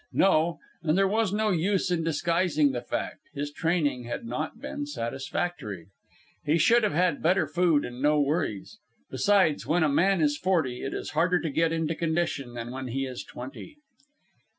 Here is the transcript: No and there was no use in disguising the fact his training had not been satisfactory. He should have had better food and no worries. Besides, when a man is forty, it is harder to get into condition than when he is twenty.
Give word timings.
No 0.13 0.57
and 0.81 0.97
there 0.97 1.07
was 1.07 1.31
no 1.31 1.51
use 1.51 1.91
in 1.91 2.03
disguising 2.03 2.71
the 2.71 2.81
fact 2.81 3.19
his 3.35 3.51
training 3.51 4.05
had 4.05 4.25
not 4.25 4.59
been 4.59 4.87
satisfactory. 4.87 5.89
He 6.43 6.57
should 6.57 6.81
have 6.81 6.93
had 6.95 7.21
better 7.21 7.45
food 7.45 7.85
and 7.85 8.01
no 8.01 8.19
worries. 8.19 8.79
Besides, 9.11 9.67
when 9.67 9.83
a 9.83 9.89
man 9.89 10.19
is 10.19 10.39
forty, 10.39 10.81
it 10.83 10.95
is 10.95 11.11
harder 11.11 11.39
to 11.41 11.51
get 11.51 11.71
into 11.71 11.93
condition 11.93 12.55
than 12.55 12.71
when 12.71 12.87
he 12.87 13.05
is 13.05 13.23
twenty. 13.23 13.77